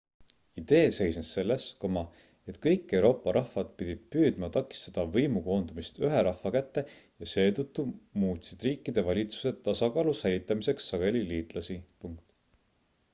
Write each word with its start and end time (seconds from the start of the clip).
idee 0.59 0.85
seisnes 0.97 1.31
selles 1.37 1.65
et 2.53 2.55
kõik 2.63 2.95
euroopa 2.99 3.33
rahvad 3.37 3.69
pidid 3.81 4.01
püüdma 4.15 4.49
takistada 4.55 5.05
võimu 5.19 5.43
koondumist 5.49 6.01
ühe 6.07 6.23
rahva 6.29 6.53
kätte 6.57 6.85
ja 6.95 7.29
seetõttu 7.35 7.87
muutsid 8.25 8.67
riikide 8.71 9.07
valitsused 9.13 9.63
tasakaalu 9.71 10.19
säilitamiseks 10.25 10.91
sageli 10.95 11.25
liitlasi 11.35 11.79